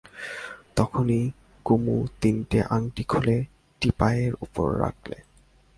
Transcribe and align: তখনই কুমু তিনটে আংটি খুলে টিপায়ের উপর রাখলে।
তখনই 0.75 1.23
কুমু 1.65 1.95
তিনটে 2.21 2.59
আংটি 2.69 3.03
খুলে 3.03 3.37
টিপায়ের 3.81 4.33
উপর 4.41 4.67
রাখলে। 4.79 5.17